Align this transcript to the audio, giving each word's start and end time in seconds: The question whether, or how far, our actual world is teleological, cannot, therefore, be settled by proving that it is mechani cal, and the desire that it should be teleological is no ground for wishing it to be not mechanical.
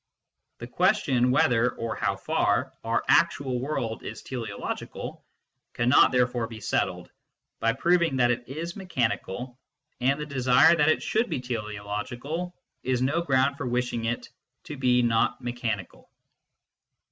The 0.57 0.65
question 0.65 1.29
whether, 1.29 1.73
or 1.75 1.95
how 1.95 2.15
far, 2.15 2.73
our 2.83 3.03
actual 3.07 3.59
world 3.59 4.01
is 4.01 4.23
teleological, 4.23 5.23
cannot, 5.73 6.11
therefore, 6.11 6.47
be 6.47 6.59
settled 6.59 7.11
by 7.59 7.73
proving 7.73 8.15
that 8.17 8.31
it 8.31 8.47
is 8.49 8.73
mechani 8.73 9.23
cal, 9.23 9.59
and 9.99 10.19
the 10.19 10.25
desire 10.25 10.75
that 10.75 10.89
it 10.89 11.03
should 11.03 11.29
be 11.29 11.39
teleological 11.39 12.55
is 12.81 13.03
no 13.03 13.21
ground 13.21 13.57
for 13.57 13.67
wishing 13.67 14.05
it 14.05 14.27
to 14.63 14.75
be 14.75 15.03
not 15.03 15.39
mechanical. 15.39 16.09